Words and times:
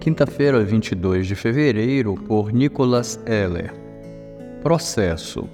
Quinta-feira, 0.00 0.62
22 0.62 1.26
de 1.26 1.34
fevereiro, 1.34 2.14
por 2.14 2.52
Nicholas 2.52 3.20
Eller. 3.26 3.74
Processo: 4.62 5.48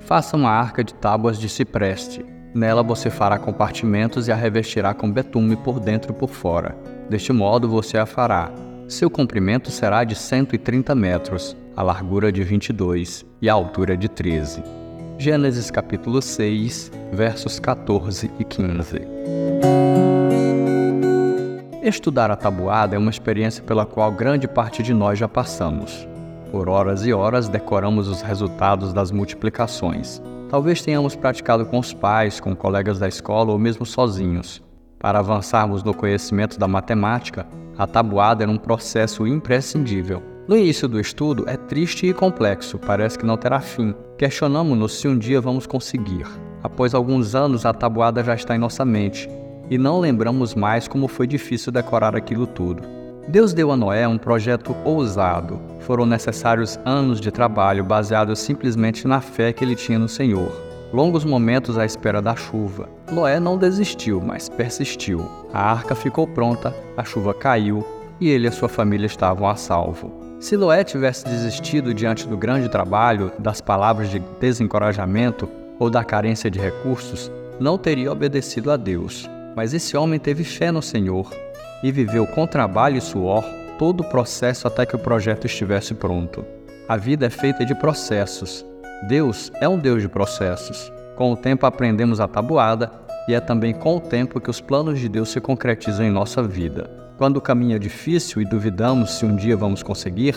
Faça 0.00 0.36
uma 0.36 0.50
arca 0.50 0.82
de 0.82 0.92
tábuas 0.94 1.38
de 1.38 1.48
cipreste. 1.48 2.24
Nela 2.52 2.82
você 2.82 3.10
fará 3.10 3.38
compartimentos 3.38 4.26
e 4.26 4.32
a 4.32 4.34
revestirá 4.34 4.92
com 4.92 5.10
betume 5.10 5.54
por 5.54 5.78
dentro 5.78 6.12
e 6.12 6.14
por 6.14 6.30
fora. 6.30 6.76
Deste 7.08 7.32
modo 7.32 7.68
você 7.68 7.96
a 7.96 8.06
fará. 8.06 8.50
Seu 8.88 9.08
comprimento 9.08 9.70
será 9.70 10.02
de 10.02 10.16
130 10.16 10.92
metros, 10.96 11.56
a 11.76 11.82
largura 11.82 12.32
de 12.32 12.42
22 12.42 13.24
e 13.40 13.48
a 13.48 13.52
altura 13.52 13.96
de 13.96 14.08
13. 14.08 14.64
Gênesis 15.16 15.70
capítulo 15.70 16.20
6, 16.20 16.90
versos 17.12 17.60
14 17.60 18.30
e 18.40 18.44
15. 18.44 19.99
Estudar 21.82 22.30
a 22.30 22.36
tabuada 22.36 22.94
é 22.94 22.98
uma 22.98 23.10
experiência 23.10 23.62
pela 23.62 23.86
qual 23.86 24.12
grande 24.12 24.46
parte 24.46 24.82
de 24.82 24.92
nós 24.92 25.18
já 25.18 25.26
passamos. 25.26 26.06
Por 26.52 26.68
horas 26.68 27.06
e 27.06 27.12
horas 27.12 27.48
decoramos 27.48 28.06
os 28.06 28.20
resultados 28.20 28.92
das 28.92 29.10
multiplicações. 29.10 30.20
Talvez 30.50 30.82
tenhamos 30.82 31.16
praticado 31.16 31.64
com 31.64 31.78
os 31.78 31.94
pais, 31.94 32.38
com 32.38 32.54
colegas 32.54 32.98
da 32.98 33.08
escola 33.08 33.52
ou 33.52 33.58
mesmo 33.58 33.86
sozinhos. 33.86 34.62
Para 34.98 35.20
avançarmos 35.20 35.82
no 35.82 35.94
conhecimento 35.94 36.58
da 36.58 36.68
matemática, 36.68 37.46
a 37.78 37.86
tabuada 37.86 38.44
era 38.44 38.52
um 38.52 38.58
processo 38.58 39.26
imprescindível. 39.26 40.22
No 40.46 40.58
início 40.58 40.86
do 40.86 41.00
estudo 41.00 41.48
é 41.48 41.56
triste 41.56 42.06
e 42.06 42.12
complexo, 42.12 42.78
parece 42.78 43.18
que 43.18 43.24
não 43.24 43.38
terá 43.38 43.58
fim. 43.58 43.94
Questionamos-nos 44.18 45.00
se 45.00 45.08
um 45.08 45.16
dia 45.16 45.40
vamos 45.40 45.66
conseguir. 45.66 46.26
Após 46.62 46.92
alguns 46.92 47.34
anos, 47.34 47.64
a 47.64 47.72
tabuada 47.72 48.22
já 48.22 48.34
está 48.34 48.54
em 48.54 48.58
nossa 48.58 48.84
mente 48.84 49.30
e 49.70 49.78
não 49.78 50.00
lembramos 50.00 50.54
mais 50.54 50.88
como 50.88 51.06
foi 51.06 51.26
difícil 51.28 51.70
decorar 51.70 52.16
aquilo 52.16 52.46
tudo. 52.46 52.82
Deus 53.28 53.54
deu 53.54 53.70
a 53.70 53.76
Noé 53.76 54.08
um 54.08 54.18
projeto 54.18 54.74
ousado. 54.84 55.60
Foram 55.80 56.04
necessários 56.04 56.78
anos 56.84 57.20
de 57.20 57.30
trabalho 57.30 57.84
baseados 57.84 58.40
simplesmente 58.40 59.06
na 59.06 59.20
fé 59.20 59.52
que 59.52 59.62
ele 59.62 59.76
tinha 59.76 59.98
no 59.98 60.08
Senhor. 60.08 60.50
Longos 60.92 61.24
momentos 61.24 61.78
à 61.78 61.84
espera 61.84 62.20
da 62.20 62.34
chuva. 62.34 62.88
Noé 63.12 63.38
não 63.38 63.56
desistiu, 63.56 64.20
mas 64.20 64.48
persistiu. 64.48 65.30
A 65.52 65.70
arca 65.70 65.94
ficou 65.94 66.26
pronta, 66.26 66.74
a 66.96 67.04
chuva 67.04 67.32
caiu 67.32 67.86
e 68.20 68.28
ele 68.28 68.46
e 68.46 68.48
a 68.48 68.52
sua 68.52 68.68
família 68.68 69.06
estavam 69.06 69.48
a 69.48 69.54
salvo. 69.54 70.12
Se 70.40 70.56
Noé 70.56 70.82
tivesse 70.82 71.24
desistido 71.26 71.94
diante 71.94 72.26
do 72.26 72.36
grande 72.36 72.68
trabalho, 72.68 73.30
das 73.38 73.60
palavras 73.60 74.10
de 74.10 74.18
desencorajamento 74.40 75.48
ou 75.78 75.88
da 75.88 76.02
carência 76.02 76.50
de 76.50 76.58
recursos, 76.58 77.30
não 77.60 77.78
teria 77.78 78.10
obedecido 78.10 78.72
a 78.72 78.76
Deus. 78.76 79.30
Mas 79.56 79.74
esse 79.74 79.96
homem 79.96 80.18
teve 80.18 80.44
fé 80.44 80.70
no 80.70 80.82
Senhor 80.82 81.30
e 81.82 81.90
viveu 81.90 82.26
com 82.26 82.46
trabalho 82.46 82.96
e 82.96 83.00
suor 83.00 83.44
todo 83.78 84.00
o 84.00 84.08
processo 84.08 84.66
até 84.66 84.84
que 84.84 84.94
o 84.94 84.98
projeto 84.98 85.46
estivesse 85.46 85.94
pronto. 85.94 86.44
A 86.88 86.96
vida 86.96 87.26
é 87.26 87.30
feita 87.30 87.64
de 87.64 87.74
processos. 87.74 88.64
Deus 89.08 89.50
é 89.60 89.68
um 89.68 89.78
Deus 89.78 90.02
de 90.02 90.08
processos. 90.08 90.92
Com 91.16 91.32
o 91.32 91.36
tempo 91.36 91.66
aprendemos 91.66 92.20
a 92.20 92.28
tabuada 92.28 92.92
e 93.28 93.34
é 93.34 93.40
também 93.40 93.72
com 93.72 93.96
o 93.96 94.00
tempo 94.00 94.40
que 94.40 94.50
os 94.50 94.60
planos 94.60 94.98
de 94.98 95.08
Deus 95.08 95.30
se 95.30 95.40
concretizam 95.40 96.04
em 96.04 96.10
nossa 96.10 96.42
vida. 96.42 96.90
Quando 97.16 97.36
o 97.36 97.40
caminho 97.40 97.76
é 97.76 97.78
difícil 97.78 98.40
e 98.40 98.48
duvidamos 98.48 99.12
se 99.12 99.24
um 99.24 99.36
dia 99.36 99.56
vamos 99.56 99.82
conseguir, 99.82 100.34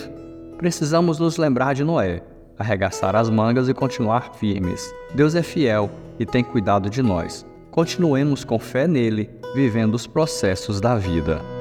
precisamos 0.57 1.19
nos 1.19 1.37
lembrar 1.37 1.73
de 1.73 1.83
Noé, 1.83 2.21
arregaçar 2.57 3.15
as 3.15 3.29
mangas 3.29 3.69
e 3.69 3.73
continuar 3.73 4.33
firmes. 4.35 4.93
Deus 5.13 5.35
é 5.35 5.43
fiel 5.43 5.89
e 6.19 6.25
tem 6.25 6.43
cuidado 6.43 6.89
de 6.89 7.01
nós 7.01 7.45
continuemos 7.73 8.43
com 8.43 8.59
fé 8.59 8.87
nele, 8.87 9.31
vivendo 9.55 9.95
os 9.95 10.05
processos 10.05 10.79
da 10.79 10.95
vida. 10.95 11.52